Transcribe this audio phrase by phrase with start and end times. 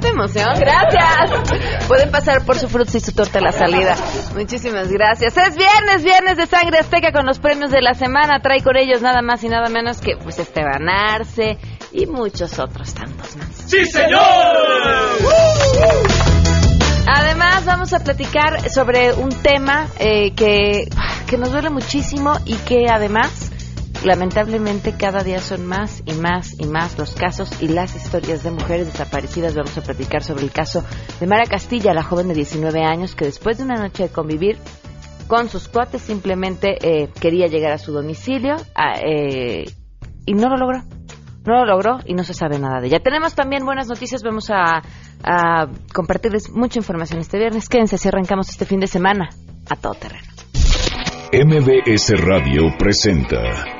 [0.00, 0.48] tanta emoción.
[0.58, 1.86] Gracias.
[1.88, 3.96] Pueden pasar por su fruta y su torta a la salida.
[4.34, 5.36] Muchísimas gracias.
[5.36, 8.40] Es viernes, viernes de Sangre Azteca con los premios de la semana.
[8.40, 11.58] Trae con ellos nada más y nada menos que pues Esteban Arce
[11.92, 13.48] y muchos otros tantos más.
[13.66, 14.20] ¡Sí, señor!
[17.06, 20.88] Además, vamos a platicar sobre un tema eh, que,
[21.28, 23.49] que nos duele muchísimo y que además,
[24.04, 28.50] lamentablemente, cada día son más y más y más los casos y las historias de
[28.50, 29.54] mujeres desaparecidas.
[29.54, 30.84] Vamos a platicar sobre el caso
[31.18, 34.58] de Mara Castilla, la joven de 19 años que después de una noche de convivir
[35.26, 38.56] con sus cuates simplemente eh, quería llegar a su domicilio
[39.04, 39.64] eh,
[40.26, 40.82] y no lo logró.
[41.46, 43.00] No lo logró y no se sabe nada de ella.
[43.00, 44.22] Tenemos también buenas noticias.
[44.22, 44.82] Vamos a,
[45.22, 47.68] a compartirles mucha información este viernes.
[47.68, 49.30] Quédense si arrancamos este fin de semana
[49.70, 50.26] a todo terreno.
[51.32, 53.79] MBS Radio presenta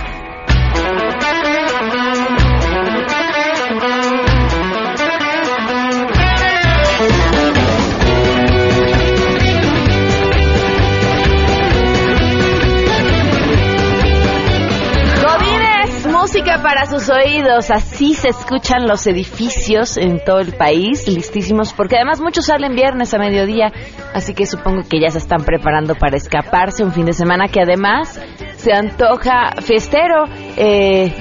[16.73, 17.69] Para sus oídos.
[17.69, 23.13] Así se escuchan los edificios en todo el país, listísimos, porque además muchos salen viernes
[23.13, 23.73] a mediodía,
[24.13, 27.59] así que supongo que ya se están preparando para escaparse un fin de semana que
[27.61, 28.21] además
[28.55, 30.23] se antoja fiestero.
[30.55, 31.11] Eh,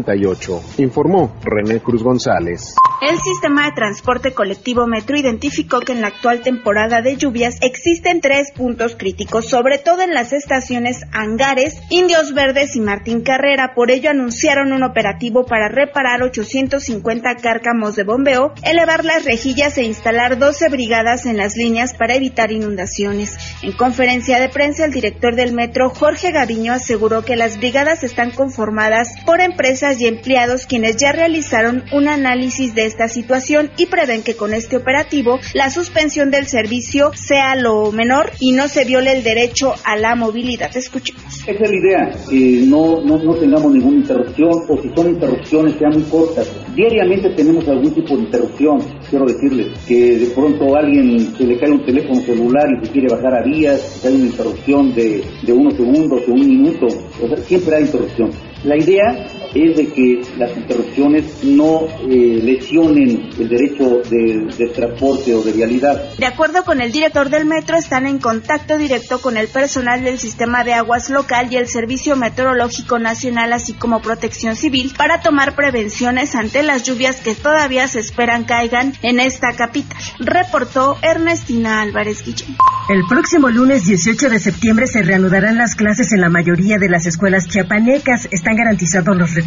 [0.78, 2.74] Informó René Cruz González.
[3.02, 8.22] El sistema de transporte colectivo Metro identificó que en la actual temporada de lluvias existen
[8.22, 13.72] tres puntos críticos, sobre todo en las estaciones Hangares, Indios Verdes y Martín Carrera.
[13.74, 19.84] Por ello anunciaron un operativo para reparar 850 cárcamos de bombeo, elevar las rejillas e
[19.84, 23.36] instalar 12 brigadas en las líneas para evitar inundaciones.
[23.62, 28.30] En conferencia de prensa, el director del metro, Jorge Gaviño, aseguró que las brigadas están
[28.30, 34.22] conformadas por empresas y empleados quienes ya realizaron un análisis de esta situación y prevén
[34.22, 39.12] que con este operativo la suspensión del servicio sea lo menor y no se viole
[39.12, 40.76] el derecho a la movilidad.
[40.76, 41.22] Escuchemos.
[41.46, 45.74] Esa es la idea, que no, no, no tengamos ninguna interrupción o si son interrupciones
[45.78, 46.50] sean muy cortas.
[46.74, 51.58] Diariamente tenemos algún tipo de interrupción, quiero decirles, que de pronto a alguien se le
[51.58, 55.52] cae un teléfono celular y se quiere bajar a vías, hay una interrupción de, de
[55.52, 58.30] unos segundos, de un minuto, o sea, siempre hay interrupción.
[58.64, 59.26] La idea
[59.64, 65.52] es de que las interrupciones no eh, lesionen el derecho de, de transporte o de
[65.52, 66.14] vialidad.
[66.18, 70.18] De acuerdo con el director del metro, están en contacto directo con el personal del
[70.18, 75.54] sistema de aguas local y el Servicio Meteorológico Nacional, así como Protección Civil, para tomar
[75.54, 79.98] prevenciones ante las lluvias que todavía se esperan caigan en esta capital.
[80.18, 82.56] Reportó Ernestina Álvarez Guillén.
[82.88, 87.06] El próximo lunes 18 de septiembre se reanudarán las clases en la mayoría de las
[87.06, 88.28] escuelas chiapanecas.
[88.30, 89.45] Están garantizados los recursos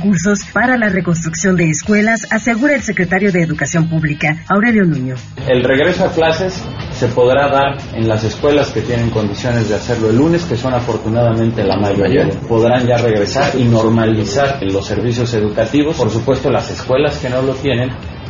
[0.53, 5.15] para la reconstrucción de escuelas, asegura el secretario de Educación Pública, Aurelio Nuño.
[5.47, 10.09] El regreso a clases se podrá dar en las escuelas que tienen condiciones de hacerlo
[10.09, 12.29] el lunes, que son afortunadamente la mayoría.
[12.47, 15.97] Podrán ya regresar y normalizar los servicios educativos.
[15.97, 17.89] Por supuesto, las escuelas que no lo tienen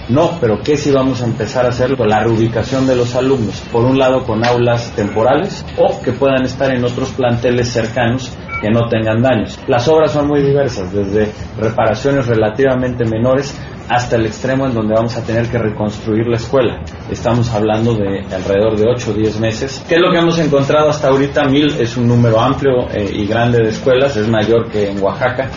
[0.10, 3.60] no, pero ¿qué si vamos a empezar a hacer con la reubicación de los alumnos?
[3.72, 8.70] Por un lado con aulas temporales o que puedan estar en otros planteles cercanos que
[8.70, 9.60] no tengan daños.
[9.68, 13.58] Las obras son muy diversas, desde reparaciones relativamente menores
[13.90, 16.82] hasta el extremo en donde vamos a tener que reconstruir la escuela.
[17.10, 19.84] Estamos hablando de alrededor de 8 o 10 meses.
[19.88, 21.46] ¿Qué es lo que hemos encontrado hasta ahorita?
[21.46, 25.50] Mil es un número amplio eh, y grande de escuelas, es mayor que en Oaxaca.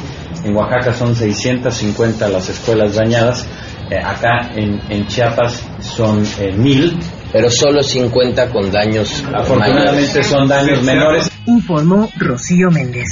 [0.44, 3.46] En Oaxaca son 650 las escuelas dañadas.
[3.90, 6.98] Eh, acá en, en, Chiapas son eh, mil.
[7.32, 9.24] Pero solo 50 con daños.
[9.32, 11.31] Afortunadamente son daños menores.
[11.46, 13.08] Informó Rocío Méndez.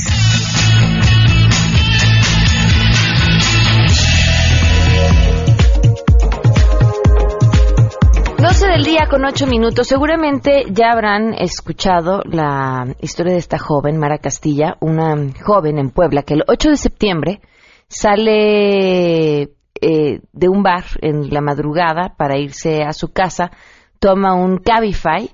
[8.39, 9.89] 12 del día con 8 minutos.
[9.89, 16.23] Seguramente ya habrán escuchado la historia de esta joven, Mara Castilla, una joven en Puebla,
[16.23, 17.41] que el 8 de septiembre
[17.89, 23.51] sale eh, de un bar en la madrugada para irse a su casa,
[23.99, 25.29] toma un Cabify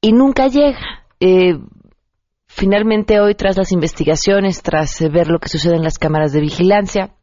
[0.00, 1.04] y nunca llega.
[1.20, 1.56] Eh,
[2.54, 7.14] finalmente hoy, tras las investigaciones, tras ver lo que sucede en las cámaras de vigilancia,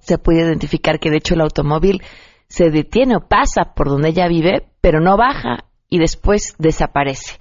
[0.00, 2.02] se puede identificar que de hecho el automóvil
[2.48, 7.36] se detiene o pasa por donde ella vive, pero no baja y después desaparece.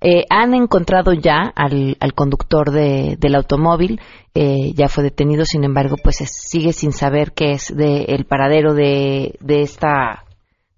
[0.00, 4.00] Eh, han encontrado ya al, conductor del automóvil,
[4.34, 9.36] eh, ya fue detenido, sin embargo, pues sigue sin saber qué es del paradero de,
[9.40, 10.25] de, esta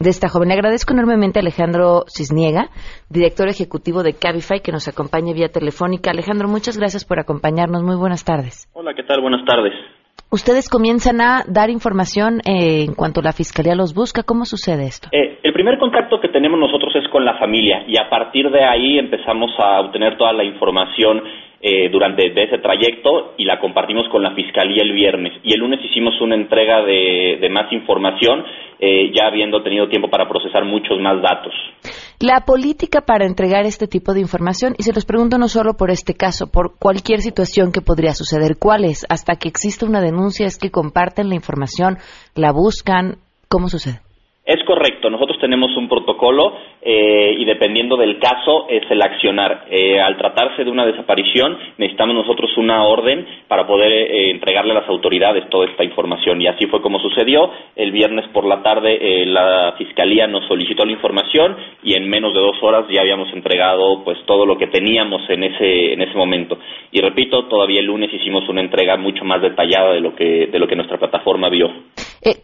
[0.01, 0.49] de esta joven.
[0.49, 2.71] Le agradezco enormemente a Alejandro Cisniega,
[3.11, 6.13] director ejecutivo de Cabify, que nos acompaña vía telefónica.
[6.13, 7.83] Alejandro, muchas gracias por acompañarnos.
[7.83, 8.71] Muy buenas tardes.
[8.75, 9.21] Hola, ¿qué tal?
[9.21, 9.75] Buenas tardes
[10.31, 14.23] ustedes comienzan a dar información eh, en cuanto la fiscalía los busca.
[14.23, 15.09] ¿Cómo sucede esto?
[15.11, 18.63] Eh, el primer contacto que tenemos nosotros es con la familia y a partir de
[18.63, 21.23] ahí empezamos a obtener toda la información
[21.61, 25.33] eh, durante ese trayecto y la compartimos con la fiscalía el viernes.
[25.43, 28.45] Y el lunes hicimos una entrega de, de más información,
[28.81, 31.53] ya habiendo tenido tiempo para procesar muchos más datos.
[32.21, 35.91] La política para entregar este tipo de información, y se los pregunto no solo por
[35.91, 39.07] este caso, por cualquier situación que podría suceder, ¿cuál es?
[39.09, 41.99] Hasta que exista una denuncia, es que comparten la información,
[42.35, 43.19] la buscan,
[43.49, 44.01] ¿cómo sucede?
[44.49, 49.67] Es correcto, nosotros tenemos un protocolo eh, y dependiendo del caso es el accionar.
[49.69, 54.81] Eh, al tratarse de una desaparición necesitamos nosotros una orden para poder eh, entregarle a
[54.81, 57.51] las autoridades toda esta información y así fue como sucedió.
[57.77, 62.41] El viernes por la tarde la fiscalía nos solicitó la información y en menos de
[62.41, 66.59] dos horas ya habíamos entregado pues todo lo que teníamos en ese en ese momento.
[66.91, 70.59] Y repito, todavía el lunes hicimos una entrega mucho más detallada de lo que de
[70.59, 71.71] lo que nuestra plataforma vio.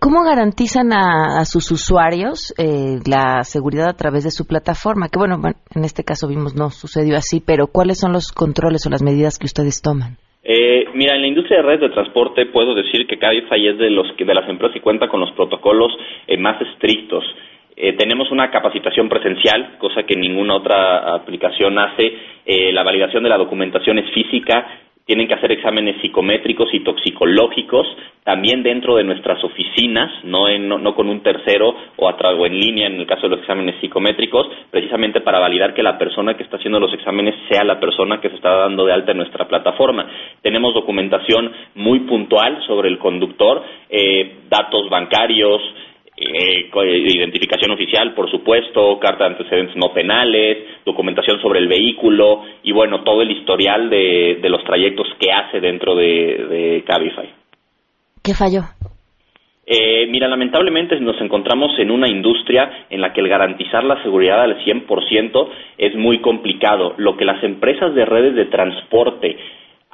[0.01, 5.37] ¿Cómo garantizan a, sus usuarios eh, la seguridad a través de su plataforma, que bueno,
[5.45, 9.39] en este caso vimos no sucedió así, pero ¿cuáles son los controles o las medidas
[9.39, 10.17] que ustedes toman?
[10.43, 13.91] Eh, mira, en la industria de redes de transporte puedo decir que Cabify es de,
[13.91, 15.93] los, de las empresas que cuenta con los protocolos
[16.27, 17.25] eh, más estrictos.
[17.99, 22.13] tenemos una capacitación presencial, cosa que ninguna otra aplicación hace.
[22.73, 24.67] la validación de la documentación es física
[25.06, 27.87] tienen que hacer exámenes psicométricos y toxicológicos
[28.25, 32.87] también dentro de nuestras oficinas, no, no, con un tercero o, a o en línea
[32.87, 36.56] en el caso de los exámenes psicométricos, precisamente para validar que la persona que está
[36.56, 40.09] haciendo los exámenes sea la persona que se está dando de alta en nuestra plataforma.
[40.41, 45.61] Tenemos documentación muy puntual sobre el conductor, eh, datos bancarios,
[46.25, 46.71] eh,
[47.15, 53.02] identificación oficial, por supuesto, carta de antecedentes no penales, documentación sobre el vehículo y bueno,
[53.02, 57.31] todo el historial de, los trayectos que hace dentro de, Cabify.
[58.23, 58.62] ¿Qué falló?
[59.66, 64.43] Eh, mira, lamentablemente nos encontramos en una industria en la que el garantizar la seguridad
[64.43, 66.95] al 100% es muy complicado.
[66.99, 69.37] Lo que las empresas de redes de transporte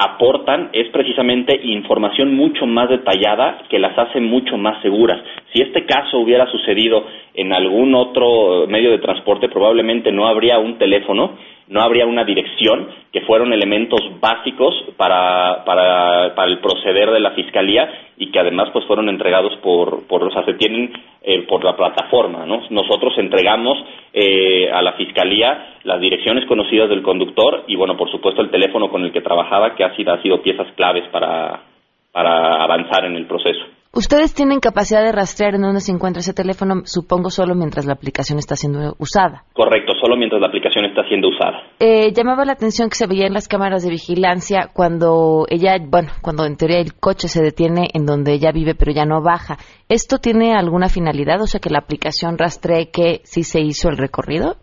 [0.01, 5.21] aportan es precisamente información mucho más detallada que las hace mucho más seguras.
[5.53, 7.05] Si este caso hubiera sucedido
[7.35, 11.37] en algún otro medio de transporte, probablemente no habría un teléfono,
[11.71, 17.31] no habría una dirección, que fueron elementos básicos para, para, para el proceder de la
[17.31, 21.65] fiscalía y que además pues fueron entregados por, por o sea, se tienen eh, por
[21.65, 22.63] la plataforma, ¿no?
[22.71, 23.79] Nosotros entregamos
[24.13, 28.91] eh, a la fiscalía las direcciones conocidas del conductor y bueno, por supuesto el teléfono
[28.91, 31.61] con el que trabajaba que ha sido, ha sido piezas claves para,
[32.11, 33.65] para avanzar en el proceso.
[33.93, 37.95] Ustedes tienen capacidad de rastrear en dónde se encuentra ese teléfono, supongo, solo mientras la
[37.95, 39.43] aplicación está siendo usada.
[39.53, 41.65] Correcto, solo mientras la aplicación está siendo usada.
[41.81, 46.11] Eh, llamaba la atención que se veía en las cámaras de vigilancia cuando ella, bueno,
[46.23, 49.59] cuando en teoría el coche se detiene en donde ella vive, pero ya no baja.
[49.89, 51.43] ¿Esto tiene alguna finalidad?
[51.43, 54.55] O sea, que la aplicación rastree que sí se hizo el recorrido.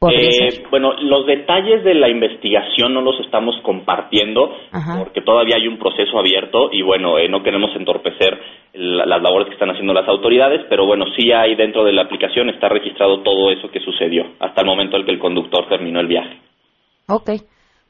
[0.00, 4.54] Eh, bueno, los detalles de la investigación no los estamos compartiendo
[4.96, 8.38] porque todavía hay un proceso abierto y bueno, eh, no queremos entorpecer
[8.74, 12.48] las labores que están haciendo las autoridades, pero bueno, sí hay dentro de la aplicación,
[12.48, 16.06] está registrado todo eso que sucedió hasta el momento en que el conductor terminó el
[16.06, 16.38] viaje.
[17.08, 17.30] Ok.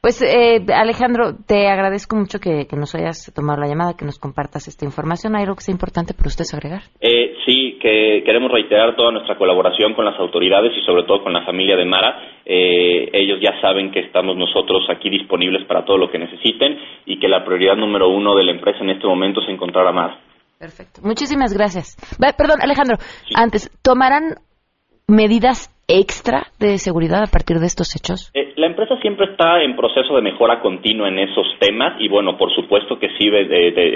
[0.01, 4.69] Pues eh, Alejandro, te agradezco mucho que, nos hayas tomado la llamada, que nos compartas
[4.69, 5.35] esta información.
[5.35, 6.83] ¿Hay algo que sea importante para ustedes agregar?
[7.01, 11.33] Eh, sí, que queremos reiterar toda nuestra colaboración con las autoridades y sobre todo con
[11.33, 12.17] la familia de Mara.
[12.47, 17.19] Eh, ellos ya saben que estamos nosotros aquí disponibles para todo lo que necesiten y
[17.19, 20.21] que la prioridad número uno de la empresa en este momento es encontrar a Mara.
[20.61, 21.01] Perfecto.
[21.03, 21.97] Muchísimas gracias.
[22.37, 22.99] perdón, Alejandro,
[23.35, 24.37] antes, ¿tomarán
[25.09, 28.31] medidas extra de seguridad a partir de estos hechos?
[28.35, 32.37] Eh, la empresa siempre está en proceso de mejora continua en esos temas y bueno,
[32.37, 33.29] por supuesto que sí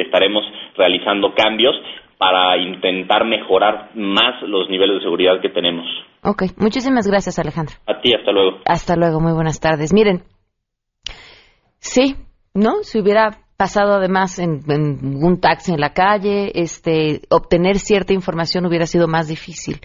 [0.00, 0.42] estaremos
[0.74, 1.74] realizando cambios
[2.16, 5.84] para intentar mejorar más los niveles de seguridad que tenemos.
[6.22, 7.74] Ok, muchísimas gracias Alejandro.
[7.86, 8.58] A ti, hasta luego.
[8.64, 9.92] Hasta luego, muy buenas tardes.
[9.92, 10.22] Miren,
[11.78, 12.16] sí,
[12.54, 12.82] ¿no?
[12.82, 18.66] Si hubiera pasado además en, en un taxi en la calle, este, obtener cierta información
[18.66, 19.76] hubiera sido más difícil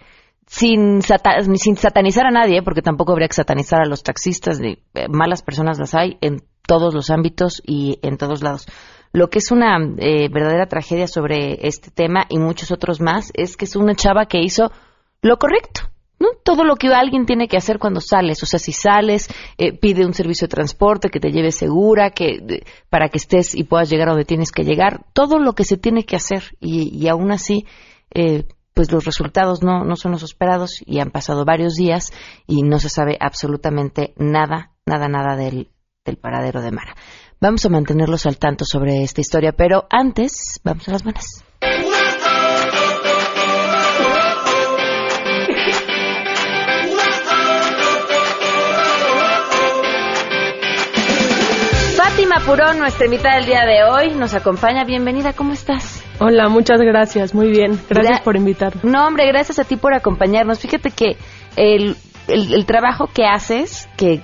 [0.47, 5.07] sin, sin satanizar a nadie, porque tampoco habría que satanizar a los taxistas, de eh,
[5.09, 8.65] malas personas las hay en todos los ámbitos y en todos lados.
[9.11, 13.57] Lo que es una eh, verdadera tragedia sobre este tema y muchos otros más es
[13.57, 14.71] que es una chava que hizo
[15.21, 15.81] lo correcto.
[16.19, 16.29] ¿no?
[16.43, 20.05] Todo lo que alguien tiene que hacer cuando sales, o sea, si sales, eh, pide
[20.05, 24.07] un servicio de transporte que te lleve segura, que para que estés y puedas llegar
[24.07, 27.31] a donde tienes que llegar, todo lo que se tiene que hacer y, y aún
[27.31, 27.65] así
[28.13, 28.45] eh,
[28.77, 32.11] pues los resultados no, no son los esperados y han pasado varios días
[32.45, 35.71] y no se sabe absolutamente nada, nada, nada del,
[36.05, 36.93] del paradero de Mara.
[37.41, 41.43] Vamos a mantenerlos al tanto sobre esta historia, pero antes, vamos a las buenas.
[51.97, 54.83] Fátima Purón, nuestra invitada del día de hoy, nos acompaña.
[54.83, 55.96] Bienvenida, ¿cómo estás?
[56.19, 57.79] Hola, muchas gracias, muy bien.
[57.89, 58.81] Gracias por invitarme.
[58.83, 60.59] No, hombre, gracias a ti por acompañarnos.
[60.59, 61.15] Fíjate que
[61.55, 61.95] el,
[62.27, 64.21] el, trabajo que haces, que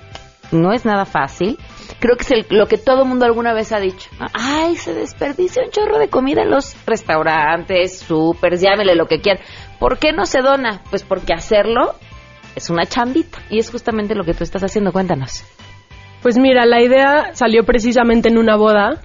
[0.52, 1.60] no es nada fácil,
[2.00, 4.10] creo que es lo que todo mundo alguna vez ha dicho.
[4.34, 9.44] Ay, se desperdicia un chorro de comida en los restaurantes, súper, llámele lo que quieran.
[9.80, 10.82] ¿Por qué no se dona?
[10.90, 11.94] Pues porque hacerlo
[12.56, 14.92] es una chambita y es justamente lo que tú estás haciendo.
[14.92, 15.44] Cuéntanos.
[16.24, 19.00] Pues mira, la idea salió precisamente en una boda.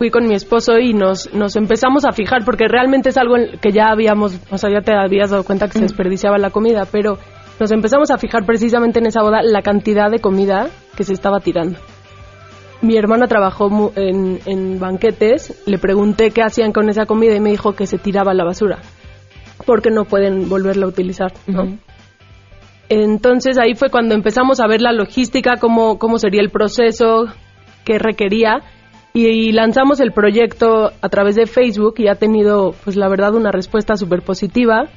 [0.00, 3.70] Fui con mi esposo y nos, nos empezamos a fijar, porque realmente es algo que
[3.70, 7.18] ya habíamos, o sea, ya te habías dado cuenta que se desperdiciaba la comida, pero
[7.60, 11.40] nos empezamos a fijar precisamente en esa boda la cantidad de comida que se estaba
[11.40, 11.78] tirando.
[12.80, 17.50] Mi hermana trabajó en, en banquetes, le pregunté qué hacían con esa comida y me
[17.50, 18.78] dijo que se tiraba a la basura,
[19.66, 21.76] porque no pueden volverla a utilizar, ¿no?
[22.88, 27.26] Entonces ahí fue cuando empezamos a ver la logística, cómo, cómo sería el proceso
[27.84, 28.62] que requería
[29.12, 33.50] y, lanzamos el proyecto a través de Facebook y ha tenido, pues la verdad, una
[33.50, 34.88] respuesta súper positiva.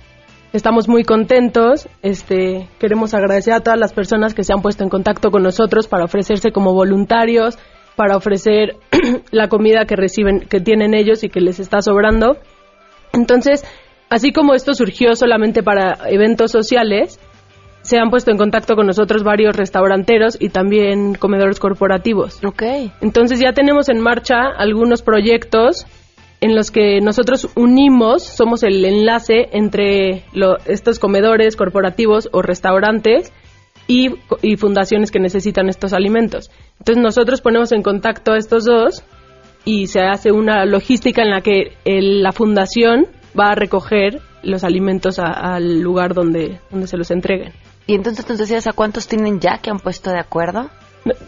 [0.51, 1.89] Estamos muy contentos.
[2.03, 5.87] Este, queremos agradecer a todas las personas que se han puesto en contacto con nosotros
[5.87, 7.57] para ofrecerse como voluntarios,
[7.95, 8.75] para ofrecer
[9.31, 12.37] la comida que reciben, que tienen ellos y que les está sobrando.
[13.13, 13.65] Entonces,
[14.09, 17.19] así como esto surgió solamente para eventos sociales,
[17.83, 22.43] se han puesto en contacto con nosotros varios restauranteros y también comedores corporativos.
[22.43, 22.63] Ok.
[23.01, 25.85] Entonces ya tenemos en marcha algunos proyectos
[26.39, 30.23] en los que nosotros unimos, somos el enlace entre
[30.65, 33.31] estos comedores corporativos o restaurantes
[33.87, 34.09] y,
[34.57, 36.51] fundaciones que necesitan estos alimentos.
[36.79, 39.03] Entonces nosotros ponemos en contacto a estos dos
[39.65, 43.07] y se hace una logística en la que la fundación
[43.39, 47.53] va a recoger los alimentos al lugar donde, donde se los entreguen.
[47.85, 50.69] Y entonces tú decías, ¿a cuántos tienen ya que han puesto de acuerdo?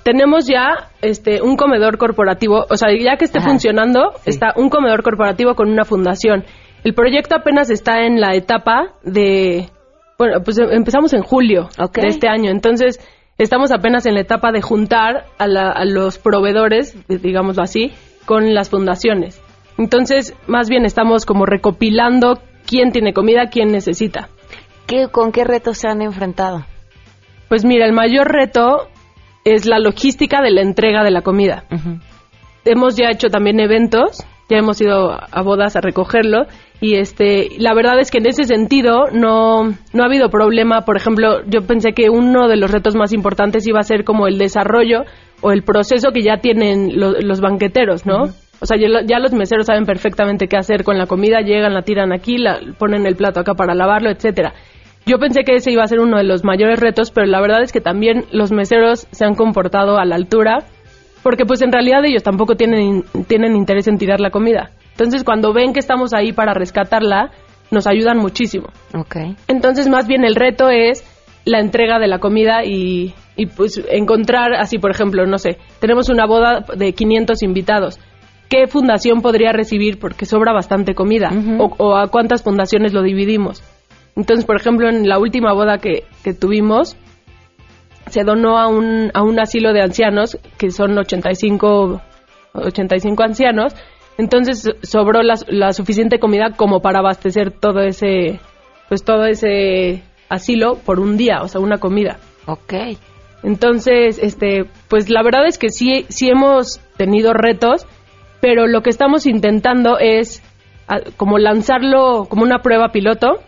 [0.04, 5.04] Tenemos ya este un comedor corporativo, o sea, ya que esté funcionando, está un comedor
[5.04, 6.46] corporativo con una fundación.
[6.86, 9.70] El proyecto apenas está en la etapa de,
[10.18, 13.02] bueno, pues empezamos en julio de este año, entonces
[13.38, 17.92] estamos apenas en la etapa de juntar a, a los proveedores, digámoslo así,
[18.26, 19.42] con las fundaciones.
[19.78, 24.30] Entonces, más bien estamos como recopilando quién tiene comida, quién necesita.
[25.12, 26.66] ¿Con qué retos se han enfrentado?
[27.50, 28.88] Pues mira, el mayor reto
[29.44, 31.66] es la logística de la entrega de la comida.
[32.66, 36.46] Hemos ya hecho también eventos, ya hemos ido a bodas a recogerlo
[36.82, 40.82] y este la verdad es que en ese sentido no no ha habido problema.
[40.82, 44.28] Por ejemplo yo pensé que uno de los retos más importantes iba a ser como
[44.28, 45.04] el desarrollo
[45.42, 48.30] o el proceso que ya tienen los banqueteros no
[48.62, 51.82] o sea ya, ya, los meseros saben perfectamente qué hacer con la comida llegan la
[51.82, 54.54] tiran aquí la ponen el plato acá para lavarlo etcétera
[55.06, 57.62] yo pensé que ese iba a ser uno de los mayores retos, pero la verdad
[57.62, 60.64] es que también los meseros se han comportado a la altura,
[61.22, 64.72] porque pues en realidad ellos tampoco tienen, tienen interés en tirar la comida.
[64.92, 67.32] Entonces cuando ven que estamos ahí para rescatarla,
[67.72, 68.68] nos ayudan muchísimo.
[68.94, 69.36] Okay.
[69.48, 71.04] Entonces más bien el reto es
[71.46, 76.10] la entrega de la comida y, y pues encontrar así, por ejemplo, no sé, tenemos
[76.10, 78.00] una boda de 500 invitados.
[78.50, 80.00] ¿Qué fundación podría recibir?
[80.00, 81.32] Porque sobra bastante comida.
[81.60, 83.64] o, o a cuántas fundaciones lo dividimos.
[84.16, 86.96] Entonces, por ejemplo, en la última boda que, que tuvimos,
[88.08, 92.02] se donó a un, a un asilo de ancianos, que son 85,
[92.54, 93.76] 85 ancianos.
[94.18, 98.40] Entonces sobró la, la suficiente comida como para abastecer todo ese,
[98.88, 102.18] pues todo ese asilo por un día, o sea, una comida.
[102.46, 102.74] Ok.
[103.44, 107.86] Entonces, este, pues la verdad es que sí, sí hemos tenido retos,
[108.40, 110.42] pero lo que estamos intentando es
[110.88, 113.40] a- como lanzarlo como una prueba piloto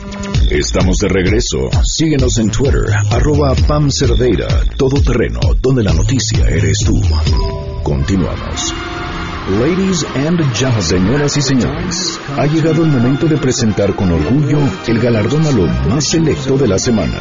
[0.48, 1.68] Estamos de regreso.
[1.84, 2.80] Síguenos en Twitter,
[3.10, 6.98] arroba Pam Cerdeira, Todo Terreno, donde la noticia eres tú.
[7.82, 8.72] Continuamos.
[9.60, 14.98] Ladies and gentlemen, señoras y señores, ha llegado el momento de presentar con orgullo el
[14.98, 17.20] galardón a lo más selecto de la semana.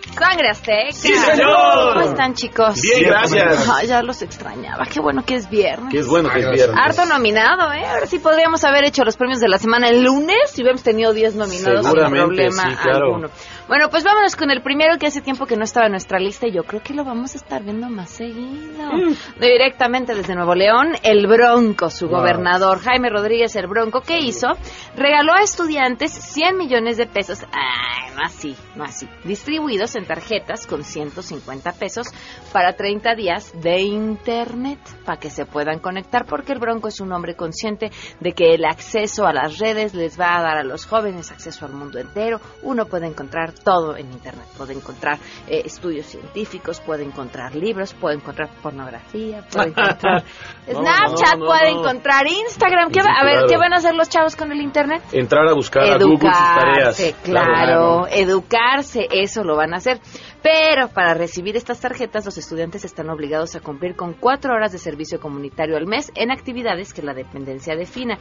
[0.17, 0.91] Sangre Azteca.
[0.91, 1.93] ¡Sí, señor!
[1.93, 2.81] ¿Cómo están, chicos?
[2.81, 3.69] Bien, gracias.
[3.69, 4.85] Ay, ya los extrañaba.
[4.85, 5.91] Qué bueno que es viernes.
[5.91, 6.77] Que es bueno que es viernes.
[6.77, 7.85] Harto nominado, ¿eh?
[7.85, 11.13] Ahora sí podríamos haber hecho los premios de la semana el lunes si hubiéramos tenido
[11.13, 13.05] 10 nominados sin problema sí, claro.
[13.05, 13.29] alguno.
[13.71, 16.45] Bueno, pues vámonos con el primero que hace tiempo que no estaba en nuestra lista
[16.45, 18.91] y yo creo que lo vamos a estar viendo más seguido.
[18.91, 19.39] Mm.
[19.39, 22.17] Directamente desde Nuevo León, el Bronco, su Wow.
[22.17, 24.49] gobernador Jaime Rodríguez el Bronco, ¿qué hizo?
[24.97, 30.67] Regaló a estudiantes 100 millones de pesos, ay, no así, no así, distribuidos en tarjetas
[30.67, 32.07] con 150 pesos
[32.51, 37.13] para 30 días de internet para que se puedan conectar porque el Bronco es un
[37.13, 40.85] hombre consciente de que el acceso a las redes les va a dar a los
[40.85, 42.41] jóvenes acceso al mundo entero.
[42.63, 48.15] Uno puede encontrar todo en internet, puede encontrar eh, estudios científicos, puede encontrar libros, puede
[48.15, 50.23] encontrar pornografía, puede encontrar
[50.67, 52.91] Snapchat, no, no, puede encontrar Instagram.
[52.91, 53.45] ¿Qué Sí, va- a ver.
[53.47, 55.01] ¿qué van a hacer los chavos con el internet?
[55.11, 56.99] Entrar a buscar a Google sus tareas.
[56.99, 59.99] Educarse, claro, educarse, eso lo van a hacer.
[60.43, 64.79] Pero para recibir estas tarjetas, los estudiantes están obligados a cumplir con cuatro horas de
[64.79, 68.17] servicio comunitario al mes en actividades que la dependencia defina.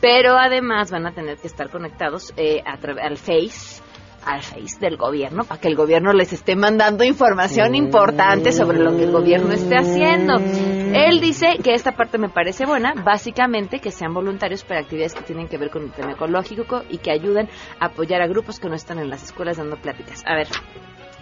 [0.00, 3.82] Pero además van a tener que estar conectados eh, a al Face
[4.24, 8.96] al Face del gobierno para que el gobierno les esté mandando información importante sobre lo
[8.96, 10.34] que el gobierno esté haciendo.
[10.36, 15.22] Él dice que esta parte me parece buena, básicamente que sean voluntarios para actividades que
[15.22, 17.48] tienen que ver con el tema ecológico y que ayuden
[17.80, 20.22] a apoyar a grupos que no están en las escuelas dando pláticas.
[20.26, 20.48] A ver,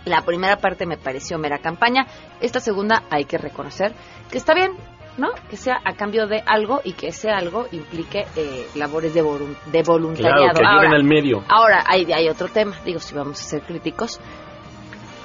[0.04, 2.06] la primera parte me pareció mera campaña,
[2.40, 3.92] esta segunda hay que reconocer
[4.30, 4.72] que está bien,
[5.18, 5.28] ¿no?
[5.50, 9.56] Que sea a cambio de algo y que ese algo implique eh, labores de, volun-
[9.70, 10.42] de voluntariado.
[10.52, 11.44] Claro, que Ahora, al medio.
[11.48, 14.20] Ahora, hay, hay otro tema, digo, si vamos a ser críticos.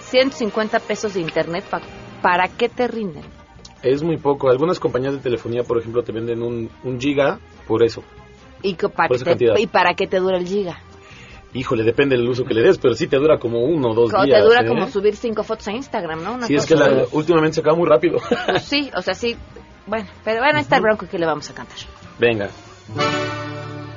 [0.01, 1.81] 150 pesos de internet, pa-
[2.21, 3.23] ¿para qué te rinden?
[3.83, 4.49] Es muy poco.
[4.49, 8.03] Algunas compañías de telefonía, por ejemplo, te venden un, un giga por eso.
[8.61, 9.53] ¿Y, que pa- Por esa te-.
[9.59, 10.79] ¿Y para qué te dura el giga?
[11.53, 14.11] Híjole, depende del uso que le des, pero sí te dura como uno o dos
[14.11, 14.39] días.
[14.39, 14.67] te dura ¿eh?
[14.67, 16.33] como subir cinco fotos a Instagram, ¿no?
[16.33, 18.17] Una Sí, es que la- últimamente se acaba muy rápido.
[18.47, 19.35] Pues sí, o sea, sí.
[19.87, 21.77] Bueno, pero bueno, ahí está el bronco que le vamos a cantar.
[22.19, 22.49] Venga.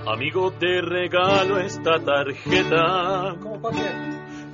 [0.07, 3.37] Amigo, te regalo esta tarjeta.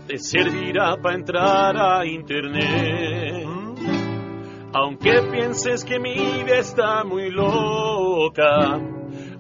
[0.07, 3.47] Te servirá para entrar a internet.
[4.73, 8.79] Aunque pienses que mi vida está muy loca,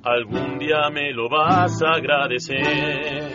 [0.03, 3.33] algún día me lo vas a agradecer.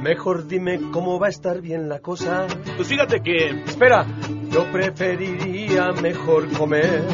[0.00, 2.46] Mejor dime cómo va a estar bien la cosa.
[2.76, 4.06] Pues fíjate que Espera,
[4.50, 7.04] yo preferiría mejor comer.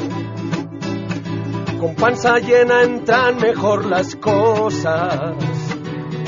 [1.79, 5.35] Con panza llena entran mejor las cosas.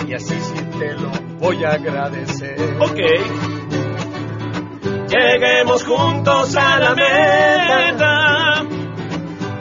[0.07, 1.11] Y así sí te lo
[1.41, 2.77] voy a agradecer.
[2.79, 2.99] Ok.
[5.09, 8.65] Lleguemos juntos a la meta.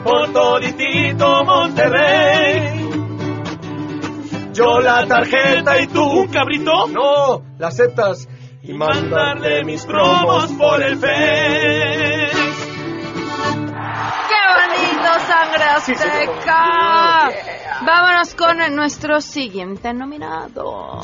[0.04, 2.88] Por toditito Monterrey.
[4.52, 6.04] Yo la tarjeta y tú.
[6.04, 6.86] ¿Un cabrito?
[6.86, 8.28] No, la aceptas.
[8.62, 12.19] Y mandarle mis promos por el Face.
[15.30, 17.30] Sangre azteca!
[17.82, 21.00] Vámonos con nuestro siguiente nominado.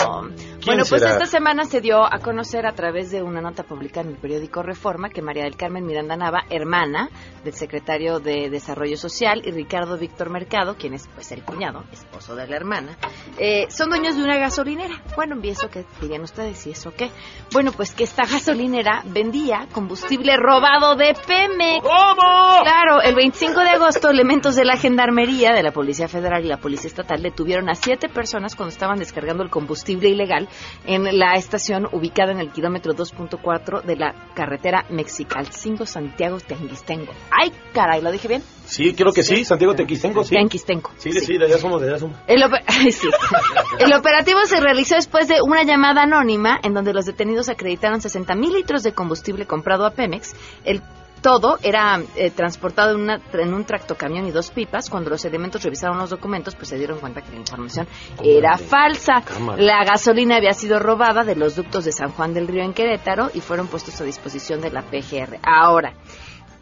[0.66, 1.12] Bueno, pues será?
[1.12, 4.64] esta semana se dio a conocer a través de una nota publicada en el periódico
[4.64, 7.08] Reforma que María del Carmen Miranda Nava, hermana
[7.44, 12.34] del secretario de Desarrollo Social, y Ricardo Víctor Mercado, quien es pues el cuñado, esposo
[12.34, 12.98] de la hermana,
[13.38, 15.00] eh, son dueños de una gasolinera.
[15.14, 15.84] Bueno, ¿y eso qué?
[16.00, 17.10] Dirían ustedes, ¿y eso qué?
[17.52, 21.82] Bueno, pues que esta gasolinera vendía combustible robado de Pemex.
[21.82, 22.62] ¿Cómo?
[22.62, 26.56] Claro, el 25 de agosto, elementos de la Gendarmería, de la Policía Federal y la
[26.56, 30.48] Policía Estatal detuvieron a siete personas cuando estaban descargando el combustible ilegal
[30.84, 37.12] en la estación ubicada en el kilómetro 2.4 de la carretera Mexicalcingo Santiago Teanguistengo.
[37.30, 38.00] ¡Ay, caray!
[38.02, 38.42] ¿Lo dije bien?
[38.64, 40.34] Sí, creo que sí, Santiago Tequistengo, sí.
[40.34, 40.90] Teanguistengo.
[40.98, 42.16] Sí, sí, de allá somos, de allá somos.
[42.26, 42.42] El,
[42.92, 43.08] sí.
[43.78, 48.34] El operativo se realizó después de una llamada anónima en donde los detenidos acreditaron 60
[48.34, 50.34] mil litros de combustible comprado a Pemex.
[50.64, 50.82] El
[51.26, 54.88] todo era eh, transportado en, una, en un tractocamión y dos pipas.
[54.88, 57.88] Cuando los elementos revisaron los documentos, pues se dieron cuenta que la información
[58.22, 59.22] era falsa.
[59.22, 59.60] Cámara.
[59.60, 63.32] La gasolina había sido robada de los ductos de San Juan del Río en Querétaro
[63.34, 65.40] y fueron puestos a disposición de la PGR.
[65.42, 65.94] Ahora,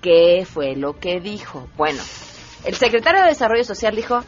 [0.00, 1.68] ¿qué fue lo que dijo?
[1.76, 2.00] Bueno,
[2.64, 4.22] el secretario de Desarrollo Social dijo,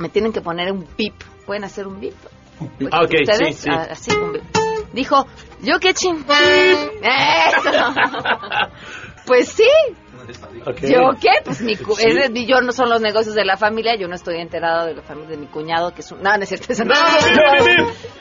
[0.00, 1.14] me tienen que poner un pip.
[1.46, 2.12] ¿Pueden hacer un pip?
[2.90, 3.56] Ah, ok, ¿Ustedes?
[3.56, 3.70] sí, sí.
[3.70, 4.42] Ah, así, un bip.
[4.92, 5.26] Dijo,
[5.62, 6.24] yo qué ching.
[7.02, 7.94] Eso.
[9.26, 9.68] pues sí.
[10.82, 11.30] ¿Yo qué?
[11.44, 12.04] Pues mi cu- Sí.
[12.06, 14.94] es de- yo no son los negocios de la familia, yo no estoy enterado de
[14.94, 16.22] la familia de mi cuñado, que es un...
[16.22, 16.72] No, no es cierto.
[16.72, 16.94] Eso no,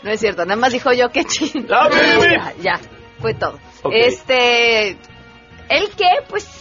[0.03, 1.67] no es cierto, nada más dijo yo qué bip.
[1.69, 2.79] ya, ya,
[3.19, 3.59] fue todo.
[3.91, 4.89] Este,
[5.69, 6.09] ¿el qué?
[6.27, 6.60] Pues, pues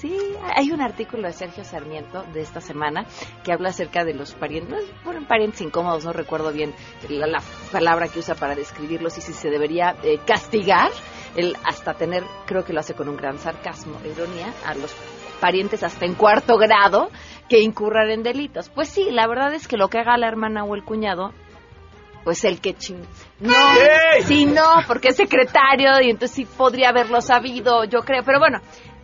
[0.00, 0.16] sí,
[0.56, 3.04] hay un artículo de Sergio Sarmiento de esta semana
[3.44, 6.74] que habla acerca de los parientes, no, fueron parientes incómodos, no recuerdo bien
[7.08, 10.90] la, la palabra que usa para describirlos y si se debería eh, castigar,
[11.36, 14.94] el hasta tener, creo que lo hace con un gran sarcasmo, e ironía, a los
[15.40, 17.10] parientes hasta en cuarto grado
[17.48, 18.68] que incurran en delitos.
[18.68, 21.32] Pues sí, la verdad es que lo que haga la hermana o el cuñado
[22.24, 23.02] pues el que ching.
[23.40, 24.22] No, ¡Ey!
[24.24, 28.22] sí, no, porque es secretario y entonces sí podría haberlo sabido, yo creo.
[28.24, 28.60] Pero bueno,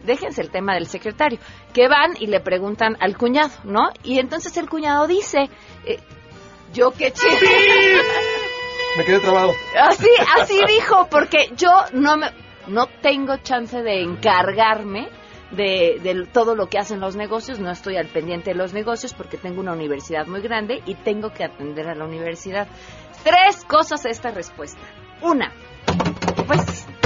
[0.07, 1.39] déjense el tema del secretario.
[1.75, 3.91] Que van y le preguntan al cuñado, ¿no?
[4.03, 5.51] Y entonces el cuñado dice,
[5.85, 5.99] eh,
[6.73, 7.31] yo qué ching.
[8.97, 9.53] Me quedé trabado.
[9.79, 10.09] Así,
[10.41, 12.29] así dijo, porque yo no me,
[12.67, 15.09] no tengo chance de encargarme
[15.51, 19.15] de, de todo lo que hacen los negocios, no estoy al pendiente de los negocios
[19.15, 22.67] porque tengo una universidad muy grande y tengo que atender a la universidad.
[23.23, 24.81] Tres cosas a esta respuesta.
[25.23, 25.53] Una,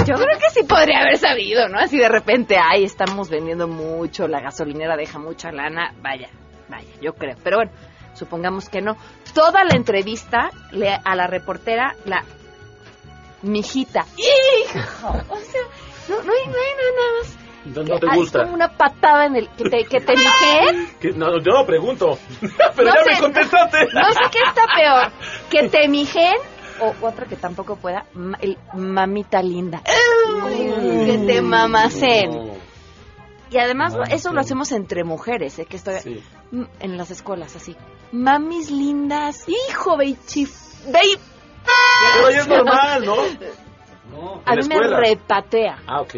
[0.05, 1.79] yo creo que sí podría haber sabido, ¿no?
[1.79, 6.29] Así de repente, ay, estamos vendiendo mucho, la gasolinera deja mucha lana, vaya,
[6.69, 7.35] vaya, yo creo.
[7.43, 7.71] Pero bueno,
[8.13, 8.97] supongamos que no.
[9.33, 12.23] Toda la entrevista le, a la reportera, la
[13.41, 15.61] mijita, hijo, o sea,
[16.09, 17.37] no, no hay, no hay nada más.
[17.63, 18.41] No, no te gusta.
[18.41, 21.11] como una patada en el que te, que.
[21.15, 22.17] No, yo no pregunto.
[22.75, 23.77] Pero No ya sé, me contestaste.
[23.93, 25.11] No sé qué está peor,
[25.49, 26.33] que te mijen
[26.81, 29.81] o otra que tampoco pueda, ma- el mamita linda.
[31.05, 32.51] Que te mamacen.
[33.49, 35.65] Y además eso lo hacemos entre mujeres, ¿eh?
[35.65, 36.23] que estoy Sí.
[36.51, 37.75] mm, en las escuelas así.
[38.11, 41.19] Mamis lindas, hijo, beichi, bei-
[42.15, 43.15] Pero es normal, ¿no?
[44.45, 45.79] A mí me repatea.
[45.87, 46.15] Ah, ok.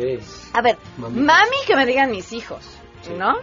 [0.54, 2.65] A ver, mami que me digan mis hijos,
[3.17, 3.34] ¿no?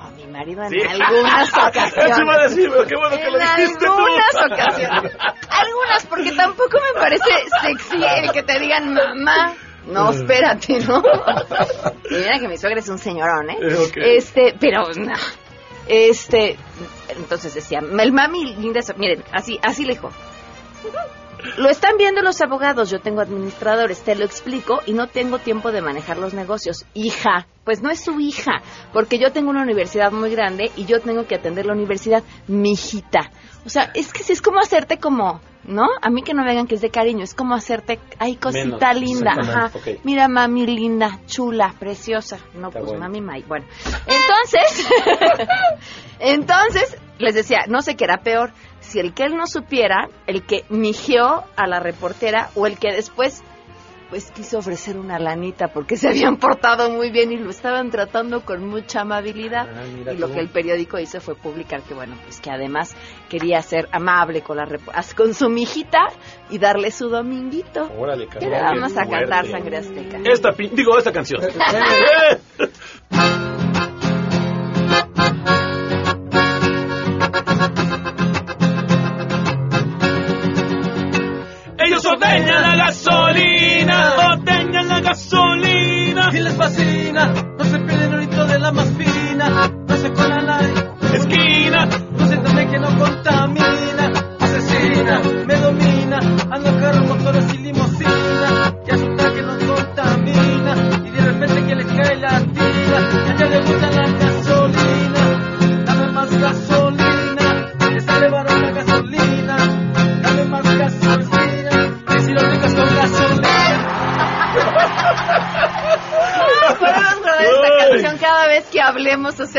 [0.00, 0.78] O mi marido en Sí.
[0.82, 1.94] algunas ocasiones.
[2.10, 3.84] Eso iba a decir, pero qué bueno que lo En tú.
[3.92, 5.16] algunas ocasiones.
[5.48, 7.24] Algunas, porque tampoco me parece
[7.62, 9.54] sexy el que te digan mamá.
[9.86, 11.02] No, espérate, ¿no?
[12.10, 13.58] Mira que mi suegra es un señorón, ¿eh?
[13.62, 14.16] Eh.
[14.18, 15.14] Este, pero no.
[15.86, 16.58] Este,
[17.08, 20.10] entonces decía, el mami linda, miren, así, así le dijo.
[21.56, 25.70] Lo están viendo los abogados, yo tengo administradores, te lo explico y no tengo tiempo
[25.70, 26.84] de manejar los negocios.
[26.94, 31.00] Hija, pues no es su hija, porque yo tengo una universidad muy grande y yo
[31.00, 33.30] tengo que atender la universidad, mi hijita.
[33.64, 35.86] O sea, es que sí es como hacerte como, ¿no?
[36.00, 38.94] A mí que no me digan que es de cariño, es como hacerte, ay, cosita
[38.94, 39.70] Menos, linda, ajá.
[40.04, 42.38] Mira, mami linda, chula, preciosa.
[42.54, 43.08] No, Está pues bueno.
[43.08, 43.42] mami.
[43.42, 43.66] Bueno,
[44.06, 44.88] entonces,
[46.18, 48.52] entonces les decía, no sé qué era peor,
[48.88, 52.92] si el que él no supiera, el que migió a la reportera o el que
[52.92, 53.42] después
[54.08, 58.40] pues quiso ofrecer una lanita porque se habían portado muy bien y lo estaban tratando
[58.42, 59.68] con mucha amabilidad.
[59.68, 60.34] Ah, y lo tú.
[60.34, 62.96] que el periódico hizo fue publicar que, bueno, pues que además
[63.28, 64.66] quería ser amable con la
[65.14, 66.06] con su mijita
[66.48, 67.90] y darle su dominguito.
[67.98, 69.46] Órale, Y cabrón, le vamos a cantar.
[69.46, 70.18] Sangre Azteca.
[70.24, 71.42] Esta, digo, esta canción.
[82.20, 86.30] Ellos ordeñan la gasolina, ordeñan la gasolina.
[86.32, 89.07] Y les fascina, no se pierden ahorita de la más fina,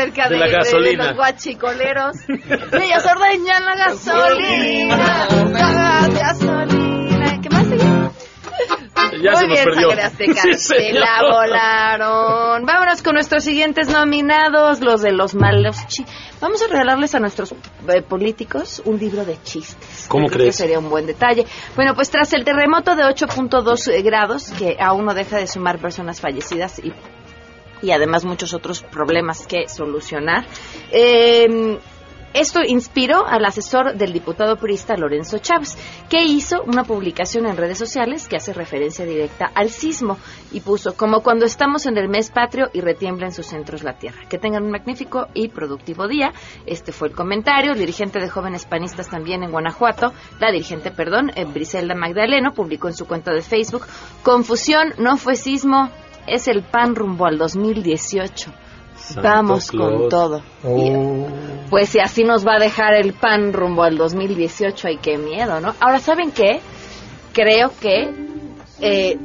[0.00, 1.06] acerca De de, la de- de gasolina.
[1.08, 2.16] los guachicoleros.
[2.28, 4.96] Ellos ordeñan la gasolina,
[5.50, 7.40] la gasolina.
[7.42, 8.10] ¿Qué más sigue?
[9.22, 9.88] Ya Muy se nos bien, perdió.
[9.88, 10.42] Sangre Azteca.
[10.42, 11.00] Sí, Se señor.
[11.00, 12.64] la volaron.
[12.66, 16.04] Vámonos con nuestros siguientes nominados, los de los malos chi.
[16.40, 20.06] Vamos a regalarles a nuestros eh, políticos un libro de chistes.
[20.08, 20.56] ¿Cómo creo crees?
[20.56, 21.44] Que sería un buen detalle.
[21.76, 26.20] Bueno, pues tras el terremoto de 8.2 grados, que aún no deja de sumar personas
[26.20, 26.92] fallecidas y
[27.82, 30.44] y además muchos otros problemas que solucionar.
[30.92, 31.78] Eh,
[32.32, 35.76] esto inspiró al asesor del diputado purista Lorenzo Chávez,
[36.08, 40.16] que hizo una publicación en redes sociales que hace referencia directa al sismo
[40.52, 43.98] y puso como cuando estamos en el mes patrio y retiembla en sus centros la
[43.98, 44.22] tierra.
[44.28, 46.32] Que tengan un magnífico y productivo día.
[46.66, 47.72] Este fue el comentario.
[47.72, 52.86] El dirigente de jóvenes panistas también en Guanajuato, la dirigente, perdón, eh, Briselda Magdaleno, publicó
[52.86, 53.86] en su cuenta de Facebook,
[54.22, 55.90] confusión, no fue sismo,
[56.26, 58.52] es el pan rumbo al 2018.
[58.94, 60.42] Santo Vamos con todo.
[60.62, 61.26] Oh.
[61.70, 65.60] Pues si así nos va a dejar el pan rumbo al 2018, ay, qué miedo,
[65.60, 65.74] ¿no?
[65.80, 66.60] Ahora, ¿saben qué?
[67.32, 68.12] Creo que,
[68.80, 69.16] eh,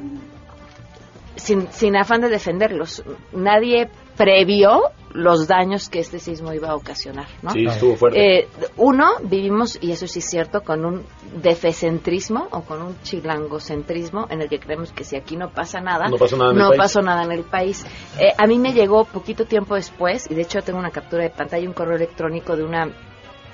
[1.36, 3.04] sin, sin afán de defenderlos,
[3.34, 7.52] nadie previó los daños que este sismo iba a ocasionar, ¿no?
[7.52, 8.40] Sí, estuvo fuerte.
[8.40, 8.48] Eh,
[8.78, 11.04] uno, vivimos, y eso sí es cierto, con un
[11.42, 16.08] defecentrismo o con un chilangocentrismo en el que creemos que si aquí no pasa nada,
[16.10, 16.78] No pasó nada en el no país.
[16.82, 17.86] pasó nada en el país.
[18.20, 21.30] Eh, a mí me llegó poquito tiempo después, y de hecho tengo una captura de
[21.30, 22.90] pantalla y un correo electrónico de una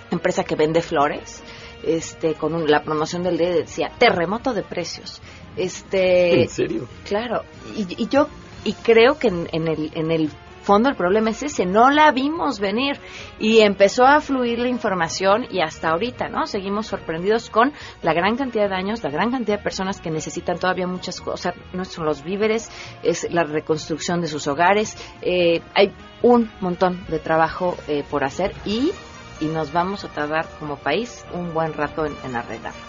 [0.09, 1.41] empresa que vende flores,
[1.83, 5.21] este, con un- la promoción del día decía terremoto de precios.
[5.55, 6.87] Este, ¿En serio?
[7.07, 7.43] Claro,
[7.75, 8.27] y, y yo
[8.63, 10.29] y creo que en, en el en el
[10.61, 12.99] fondo el problema es ese, no la vimos venir
[13.39, 16.45] y empezó a fluir la información y hasta ahorita, ¿no?
[16.45, 20.59] Seguimos sorprendidos con la gran cantidad de daños, la gran cantidad de personas que necesitan
[20.59, 22.69] todavía muchas cosas, no son los víveres,
[23.03, 28.53] es la reconstrucción de sus hogares, eh, hay un montón de trabajo eh, por hacer
[28.65, 28.91] y,
[29.39, 32.81] y nos vamos a tardar como país un buen rato en, en arreglarlo.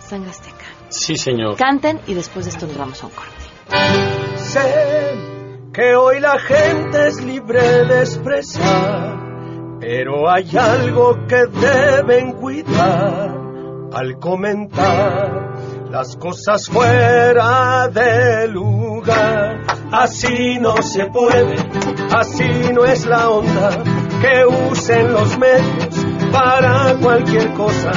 [0.00, 0.66] Sangre Azteca.
[0.90, 1.56] Sí, señor.
[1.56, 3.44] Canten y después de esto nos vamos a un corte.
[5.74, 9.18] Que hoy la gente es libre de expresar,
[9.80, 13.36] pero hay algo que deben cuidar
[13.92, 15.52] al comentar
[15.90, 19.62] las cosas fuera de lugar.
[19.90, 21.56] Así no se puede,
[22.16, 23.70] así no es la onda
[24.22, 27.90] que usen los medios para cualquier cosa.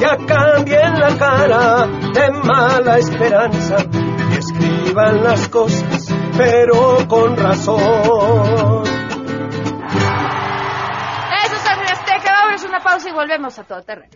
[0.00, 3.76] Ya cambien la cara de mala esperanza
[4.30, 5.97] y escriban las cosas,
[6.38, 7.82] pero con razón.
[11.44, 12.32] Eso es Sangre Azteca.
[12.46, 14.12] Vamos a una pausa y volvemos a todo terreno.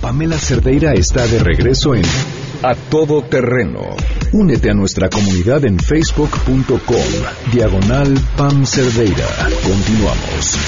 [0.00, 2.02] Pamela Cerdeira está de regreso en
[2.68, 3.94] A Todo Terreno.
[4.32, 9.28] Únete a nuestra comunidad en facebook.com, diagonal Pam Cerdeira.
[9.62, 10.58] Continuamos.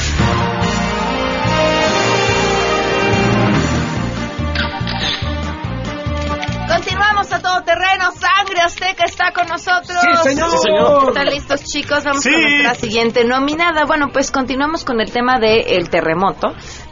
[6.68, 8.10] Continuamos a todo terreno.
[8.12, 9.98] Sangre Azteca está con nosotros.
[10.22, 10.50] Sí, señor.
[10.50, 11.08] Sí, señor.
[11.08, 12.04] ¿Están listos, chicos?
[12.04, 12.30] Vamos Sí.
[12.30, 13.84] con nuestra siguiente nominada.
[13.86, 16.48] Bueno, pues continuamos con el tema del terremoto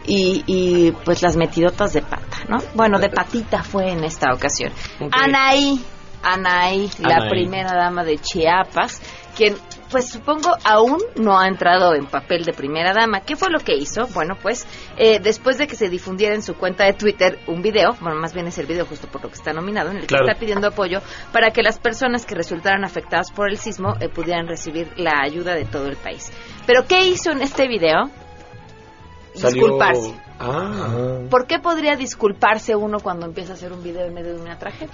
[0.07, 2.01] y, y, pues las metidotas de
[2.37, 2.59] pata, ¿no?
[2.75, 4.73] Bueno, de patita fue en esta ocasión.
[5.13, 5.81] Anaí,
[6.23, 7.31] Anaí, la Anaí.
[7.31, 9.01] primera dama de Chiapas,
[9.37, 9.57] quien
[9.91, 13.21] pues supongo aún no ha entrado en papel de primera dama.
[13.21, 14.09] ¿Qué fue lo que hizo?
[14.09, 17.95] Bueno, pues eh, después de que se difundiera en su cuenta de Twitter un video,
[18.01, 20.17] bueno, más bien es el video justo por lo que está nominado, en el que
[20.17, 21.01] está pidiendo apoyo
[21.33, 25.55] para que las personas que resultaran afectadas por el sismo eh, pudieran recibir la ayuda
[25.55, 26.33] de todo el país.
[26.67, 28.11] Pero ¿qué hizo en este video?
[29.35, 30.15] Salió- Disculparse.
[30.39, 31.19] Ah.
[31.31, 34.59] ¿Por qué podría disculparse uno cuando empieza a hacer un video en medio de una
[34.59, 34.91] tragedia?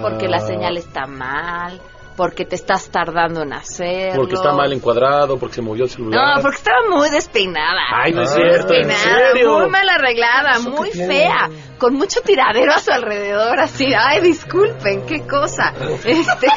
[0.00, 0.40] Porque la Ah.
[0.40, 1.80] señal está mal,
[2.16, 4.22] porque te estás tardando en hacerlo.
[4.22, 6.36] Porque está mal encuadrado, porque se movió el celular.
[6.36, 7.82] No, porque estaba muy despeinada.
[7.94, 9.58] Ay, no es Muy cierto, ¿en despeinada, serio?
[9.58, 13.92] muy mal arreglada, ¿Eso muy fea, con mucho tiradero a su alrededor, así.
[13.94, 15.74] Ay, disculpen, qué cosa.
[16.06, 16.48] Este,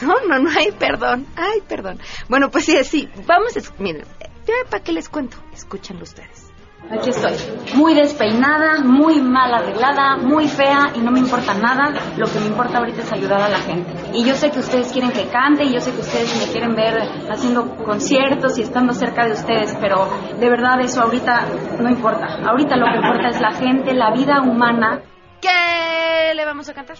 [0.00, 1.26] no, no, no hay perdón.
[1.36, 2.00] Ay, perdón.
[2.30, 3.10] Bueno, pues sí, sí.
[3.26, 4.06] Vamos, a miren,
[4.46, 5.36] ya para qué les cuento.
[5.52, 6.41] Escúchenlo ustedes.
[6.90, 7.32] Aquí estoy,
[7.74, 11.92] muy despeinada, muy mal arreglada, muy fea y no me importa nada.
[12.18, 13.90] Lo que me importa ahorita es ayudar a la gente.
[14.12, 16.74] Y yo sé que ustedes quieren que cante y yo sé que ustedes me quieren
[16.74, 20.06] ver haciendo conciertos y estando cerca de ustedes, pero
[20.38, 21.46] de verdad eso ahorita
[21.80, 22.26] no importa.
[22.46, 25.00] Ahorita lo que importa es la gente, la vida humana.
[25.40, 26.96] ¿Qué le vamos a cantar?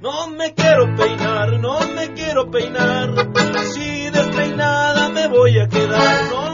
[0.00, 3.10] No me quiero peinar, no me quiero peinar.
[3.74, 6.30] Si despeinada me voy a quedar.
[6.30, 6.47] No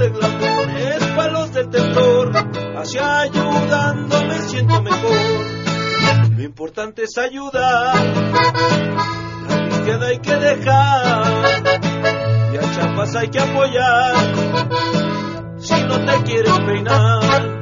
[0.00, 2.32] el glamour, es para los del temblor.
[2.76, 5.58] Así ayudando me siento mejor.
[6.36, 7.94] Lo importante es ayudar.
[9.48, 11.48] La izquierda hay que dejar.
[12.52, 14.14] Y a chapas hay que apoyar.
[15.58, 17.58] Si no te quieres peinar.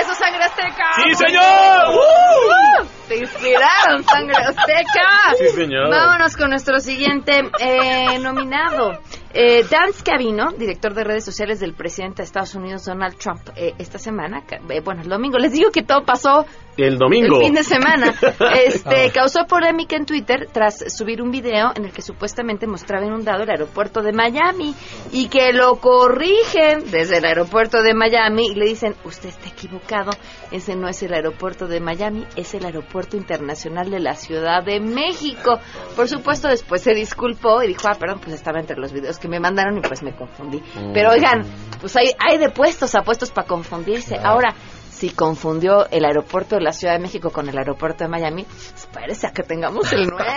[0.00, 0.90] ¡Eso, Sangre Azteca!
[0.96, 1.94] ¡Sí, señor!
[1.94, 2.84] ¡Uh!
[3.08, 5.34] ¡Te inspiraron, Sangre Azteca!
[5.38, 5.88] Sí, señor.
[5.88, 9.00] Vámonos con nuestro siguiente eh, nominado.
[9.36, 13.74] Eh, Dan Scavino, director de redes sociales del presidente de Estados Unidos, Donald Trump, eh,
[13.78, 17.38] esta semana, eh, bueno, el domingo, les digo que todo pasó El domingo.
[17.40, 18.14] el fin de semana.
[18.64, 23.42] Este causó polémica en Twitter tras subir un video en el que supuestamente mostraba inundado
[23.42, 24.74] el aeropuerto de Miami
[25.12, 30.10] y que lo corrigen desde el aeropuerto de Miami y le dicen, usted está equivocado,
[30.50, 34.80] ese no es el aeropuerto de Miami, es el aeropuerto internacional de la Ciudad de
[34.80, 35.58] México.
[35.96, 39.28] Por supuesto, después se disculpó y dijo, ah, perdón, pues estaba entre los videos que
[39.28, 40.62] me mandaron y pues me confundí.
[40.92, 41.42] Pero oigan,
[41.80, 44.16] pues hay, hay de puestos a puestos para confundirse.
[44.22, 44.54] Ahora,
[44.94, 49.26] si confundió el aeropuerto de la Ciudad de México con el aeropuerto de Miami, espérese
[49.26, 50.24] a que tengamos el nuevo.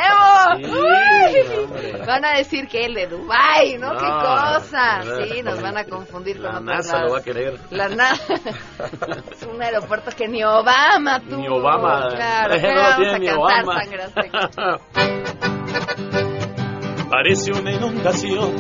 [0.58, 3.93] Sí, van a decir que el de Dubai, ¿no?
[3.93, 5.02] No, Qué cosa.
[5.02, 7.60] Sí, nos van a confundir La con NASA otros lo va a querer.
[7.70, 8.34] La NASA.
[9.32, 11.38] es un aeropuerto que ni Obama tuvo.
[11.38, 12.08] Ni Obama.
[12.15, 12.56] Claro,
[14.58, 14.80] No.
[17.10, 18.56] Parece una inundación,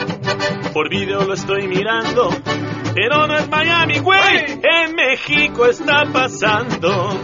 [0.73, 2.29] por video lo estoy mirando,
[2.97, 7.21] pero no es Miami, güey, en México está pasando.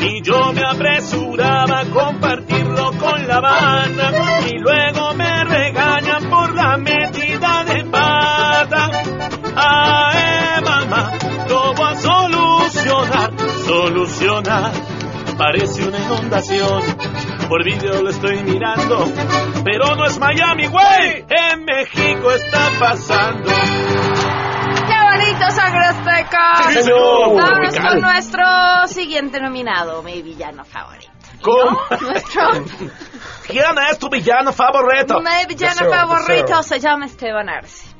[0.00, 4.10] Y yo me apresuraba a compartirlo con la banda,
[4.48, 8.90] y luego me regañan por la metida de pata.
[9.54, 11.12] Ay, mamá,
[11.46, 13.32] lo voy a solucionar,
[13.66, 14.72] solucionar.
[15.36, 16.82] Parece una inundación,
[17.50, 19.12] por video lo estoy mirando,
[19.62, 23.50] pero no es Miami, güey, en México está pasando.
[25.14, 26.54] ¡Qué bonito, sangre azteca!
[26.68, 27.36] Sí, señor.
[27.36, 27.88] Tropical.
[27.88, 28.44] con nuestro
[28.86, 31.12] siguiente nominado, mi villano favorito.
[31.40, 31.78] ¿Cómo?
[32.00, 32.42] Nuestro
[33.46, 35.20] ¿Quién es tu villano favorito?
[35.20, 37.94] mi villano favorito se llama Esteban Arce.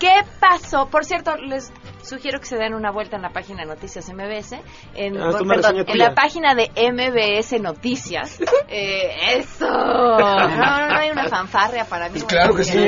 [0.00, 0.88] ¿Qué pasó?
[0.88, 4.52] Por cierto, les sugiero que se den una vuelta en la página de Noticias MBS,
[4.94, 8.38] en, Ah, perdón, en la página de MBS Noticias.
[8.68, 9.66] Eh, eso.
[9.66, 12.20] No, no, no hay una fanfarria para mí.
[12.22, 12.78] claro que sí.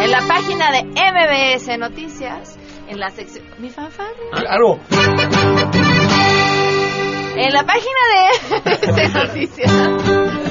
[0.00, 2.58] En la página de MBS Noticias,
[2.88, 3.44] en la sección...
[3.58, 4.30] ¿Mi fanfarria?
[4.32, 4.78] Claro.
[7.36, 8.28] En la página de
[8.70, 10.47] MBS Noticias.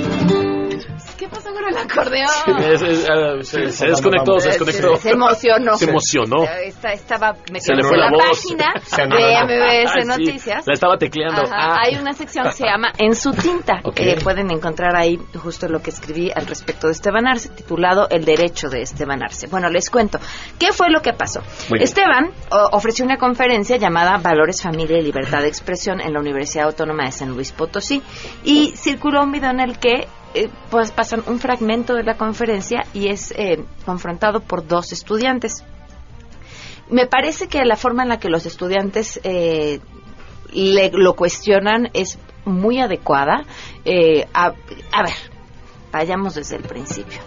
[1.57, 2.71] ¿Qué pasó con el acordeón?
[2.73, 4.95] Es- es, ah, se, se desconectó, se desconectó.
[4.97, 5.75] Se emocionó.
[5.77, 6.43] Se emocionó.
[6.63, 8.23] Esta- estaba Se metiéndose en la la voz.
[8.29, 10.67] página Se de MBS Ah, sí, Noticias.
[10.67, 11.43] La estaba tecleando.
[11.51, 11.77] Ah.
[11.81, 13.79] Hay una sección que se llama En su tinta.
[13.83, 13.99] Ok.
[13.99, 18.25] Eh, pueden encontrar ahí justo lo que escribí al respecto de Esteban Arce, titulado El
[18.25, 19.47] derecho de Esteban Arce.
[19.47, 20.19] Bueno, les cuento.
[20.59, 21.41] ¿Qué fue lo que pasó?
[21.69, 21.81] Muy.
[21.81, 22.31] Esteban
[22.71, 27.11] ofreció una conferencia llamada Valores, Familia y Libertad de Expresión en la Universidad Autónoma de
[27.11, 28.01] San Luis Potosí
[28.43, 30.07] y circuló un video en el que
[30.43, 35.63] eh, pues pasan un fragmento de la conferencia y es eh, confrontado por dos estudiantes.
[36.89, 39.79] Me parece que la forma en la que los estudiantes eh,
[40.53, 43.43] le- lo cuestionan es muy adecuada.
[43.83, 44.53] Eh, a,
[44.93, 45.13] a ver,
[45.91, 47.19] vayamos desde el principio.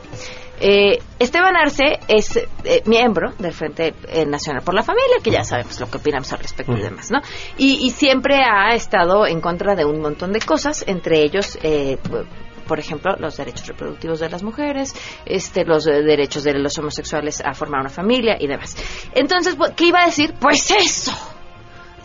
[0.62, 2.38] Eh, Esteban Arce es
[2.84, 3.94] miembro del Frente
[4.26, 7.20] Nacional por la Familia, que ya sabemos lo que opinamos al respecto y demás, ¿no?
[7.56, 11.96] Y, y siempre ha estado en contra de un montón de cosas, entre ellos, eh,
[12.70, 14.94] por ejemplo, los derechos reproductivos de las mujeres,
[15.26, 18.76] este, los eh, derechos de los homosexuales a formar una familia y demás.
[19.12, 20.34] Entonces, ¿qué iba a decir?
[20.38, 21.10] Pues eso.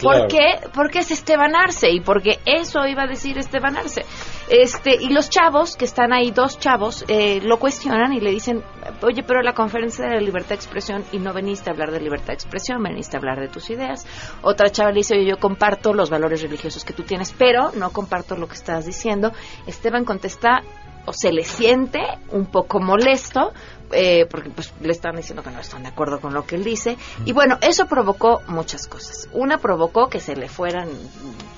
[0.02, 0.28] ¿Por Claro.
[0.28, 0.68] qué?
[0.74, 4.06] Porque es Esteban Arce y porque eso iba a decir Esteban Arce.
[4.50, 8.64] Este, y los chavos, que están ahí, dos chavos, eh, lo cuestionan y le dicen,
[9.02, 12.28] oye, pero la conferencia de libertad de expresión y no veniste a hablar de libertad
[12.28, 14.06] de expresión, veniste a hablar de tus ideas.
[14.41, 17.91] Otra chava le dice, oye, yo comparto los valores religiosos que tú tienes, pero no
[17.91, 19.32] comparto lo que estás diciendo.
[19.66, 20.62] Esteban contesta,
[21.08, 23.54] o se le siente un poco molesto,
[23.92, 26.64] eh, porque pues le están diciendo que no están de acuerdo con lo que él
[26.64, 26.98] dice.
[27.26, 29.30] Y bueno, eso provocó muchas cosas.
[29.34, 30.90] Una provocó que se le fueran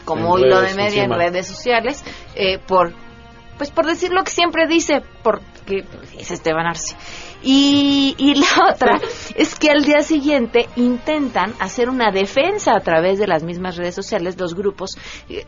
[0.06, 2.04] como En hilo de media en redes sociales
[2.36, 2.94] eh, por
[3.58, 5.84] pues por decir lo que siempre dice, porque
[6.18, 6.96] es Esteban Arce.
[7.42, 9.00] Y, y la otra
[9.36, 13.96] es que al día siguiente intentan hacer una defensa a través de las mismas redes
[13.96, 14.98] sociales, los grupos,
[15.30, 15.46] eh,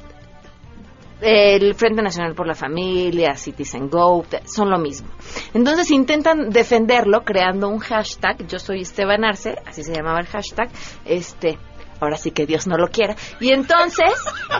[1.21, 5.09] el Frente Nacional por la Familia, Citizen Go, son lo mismo.
[5.53, 10.69] Entonces intentan defenderlo creando un hashtag, yo soy Esteban Arce, así se llamaba el hashtag,
[11.05, 11.57] este,
[11.99, 13.15] ahora sí que Dios no lo quiera.
[13.39, 14.11] Y entonces,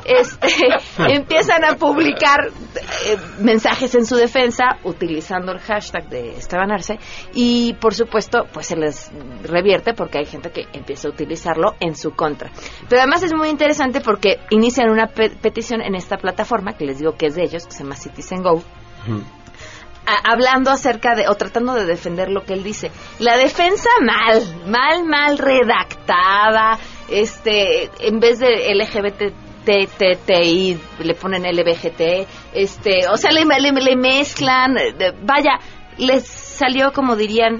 [0.06, 0.48] este,
[1.14, 2.48] empiezan a publicar
[3.06, 7.00] eh, mensajes en su defensa utilizando el hashtag de Esteban Arce
[7.34, 9.12] y por supuesto, pues se les
[9.44, 12.52] revierte porque hay gente que empieza a utilizarlo en su contra.
[12.88, 17.00] Pero además es muy interesante porque inician una pe- petición en esta plataforma que les
[17.00, 18.62] digo que es de ellos, que se llama Citizen Go,
[20.24, 22.92] hablando acerca de o tratando de defender lo que él dice.
[23.20, 26.80] La defensa mal, mal, mal redactada,
[27.12, 29.34] este, en vez de LGBT
[29.66, 34.76] TTI le ponen LBGT, este, o sea, le, le- mezclan,
[35.24, 35.60] vaya,
[35.98, 37.60] les salió como dirían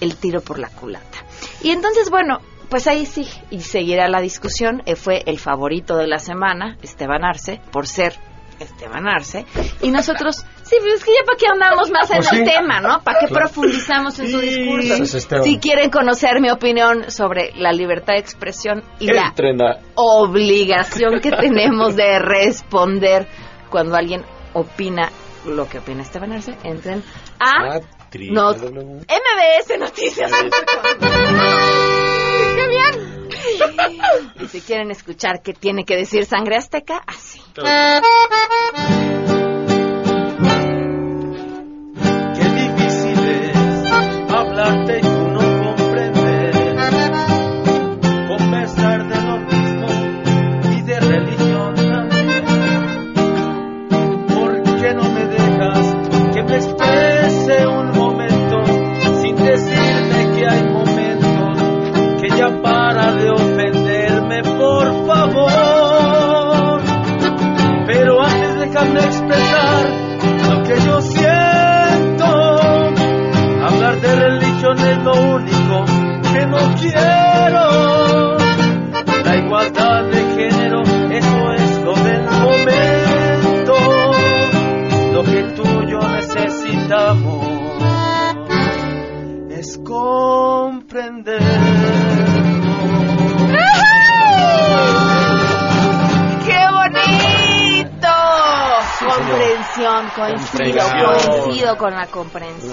[0.00, 1.24] el tiro por la culata.
[1.62, 4.82] Y entonces, bueno, pues ahí sí, y seguirá la discusión.
[4.86, 8.14] Eh, fue el favorito de la semana, Esteban Arce, por ser
[8.60, 9.46] Esteban Arce.
[9.82, 12.44] Y nosotros, sí, pues es que ya para qué andamos más en Pues el sí.
[12.44, 13.00] tema, ¿no?
[13.02, 13.46] ¿Para qué Claro.
[13.46, 14.96] profundizamos en su discurso?
[14.98, 15.44] Pues.
[15.44, 19.32] Si quieren conocer mi opinión sobre la libertad de expresión y la
[19.94, 23.26] obligación que tenemos de responder
[23.70, 25.10] cuando alguien opina
[25.46, 27.02] lo que opina Esteban Arce, entren
[27.38, 27.78] a
[28.30, 30.32] no, MBS Noticias.
[32.56, 33.28] ¡Qué bien!
[34.40, 37.40] Y si quieren escuchar qué tiene que decir Sangre Azteca, así.
[37.54, 39.05] Qué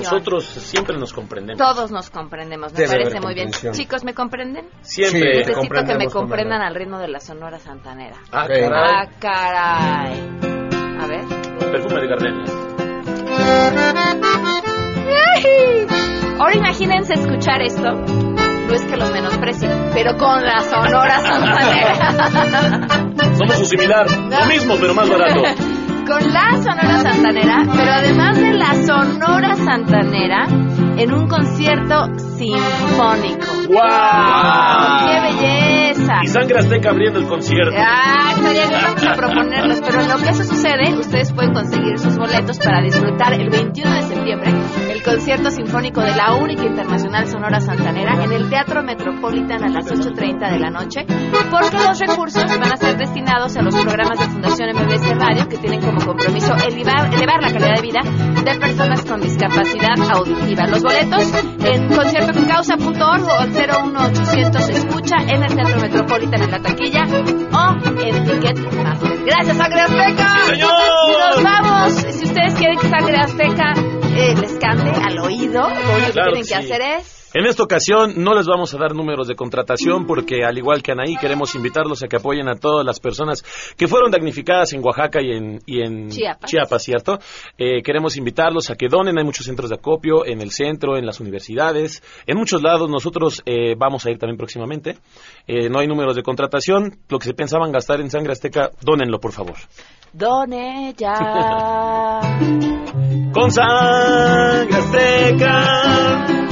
[0.03, 1.57] Nosotros siempre nos comprendemos.
[1.57, 3.51] Todos nos comprendemos, me Debe parece muy bien.
[3.51, 4.67] Chicos, ¿me comprenden?
[4.81, 8.17] Siempre te Necesito que me comprendan al ritmo de la Sonora Santanera.
[8.31, 8.69] Ah, caray.
[8.71, 10.19] Ah, caray.
[10.99, 11.25] A ver.
[11.71, 12.43] Perfume de gardenia.
[15.35, 15.87] ¡Ay!
[16.39, 17.91] Ahora imagínense escuchar esto.
[17.91, 21.95] No es que los menosprecie, pero con la Sonora Santanera.
[23.37, 24.05] Somos un similar.
[24.39, 25.41] Lo mismo, pero más barato.
[26.05, 30.45] con la Sonora Santanera, pero además de la Sonora Santanera,
[30.97, 33.45] en un concierto sinfónico.
[33.67, 35.07] ¡Guau!
[35.07, 35.72] ¡Qué belleza!
[36.23, 37.75] Y sangre azteca abriendo el concierto.
[37.77, 41.97] Ah, estaría bien, vamos a proponerlos, pero en lo que eso sucede, ustedes pueden conseguir
[41.99, 44.53] sus boletos para disfrutar el 21 de septiembre
[44.89, 49.85] el concierto sinfónico de la única internacional Sonora Santanera en el Teatro Metropolitan a las
[49.85, 51.05] 8.30 de la noche,
[51.51, 55.57] porque los recursos van a ser destinados a los programas de Fundación MBS Radio que
[55.57, 58.01] tienen como compromiso elevar, elevar la calidad de vida
[58.43, 60.67] de personas con discapacidad auditiva.
[60.67, 61.33] Los boletos
[61.65, 67.03] en conciertocausa.org o 01800 escucha en el Teatro Metropolitan en la taquilla
[67.51, 69.25] o en Ticketmaster.
[69.25, 70.37] Gracias, Sangre Azteca.
[70.45, 70.71] ¡Señor!
[71.09, 71.93] Y nos vamos.
[71.93, 73.73] Si ustedes quieren que Sangre Azteca
[74.15, 76.53] eh, les cante al oído, lo único Claro que tienen que sí.
[76.53, 77.22] hacer es...
[77.33, 80.91] En esta ocasión no les vamos a dar números de contratación porque al igual que
[80.91, 83.43] Anaí queremos invitarlos a que apoyen a todas las personas
[83.75, 86.83] que fueron damnificadas en Oaxaca y en, y en Chiapas.
[86.83, 87.17] ¿cierto?
[87.57, 91.07] Eh, queremos invitarlos a que donen, hay muchos centros de acopio en el centro, en
[91.07, 92.87] las universidades, en muchos lados.
[92.87, 94.99] Nosotros eh, vamos a ir también próximamente.
[95.47, 99.19] Eh, no hay números de contratación, lo que se pensaban gastar en sangre azteca, dónenlo
[99.19, 99.55] por favor.
[100.13, 102.19] Done ya.
[103.33, 106.42] Con sangre azteca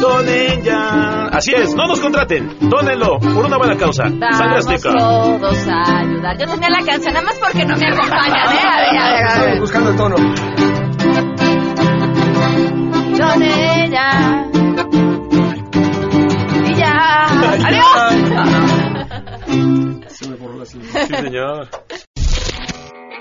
[0.00, 1.28] donen ya.
[1.32, 4.04] Así es, no nos contraten, dónenlo por una buena causa.
[4.04, 4.92] Sangre azteca.
[4.96, 6.38] todos a ayudar.
[6.38, 8.60] Yo tenía la canción, nada más porque no me acompañan, ¿eh?
[8.64, 9.38] A ver, a ver, a ver.
[9.38, 10.16] Estamos buscando el tono.
[13.18, 14.46] Done ya.
[16.66, 17.26] Y ya.
[17.66, 17.88] Adiós.
[20.68, 21.68] Sí, señor.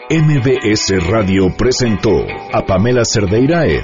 [0.10, 2.12] MBS Radio presentó
[2.54, 3.84] a Pamela Cerdeira en